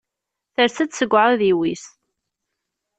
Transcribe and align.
Ters-d 0.53 0.91
seg 0.95 1.11
uɛudiw-is. 1.17 1.83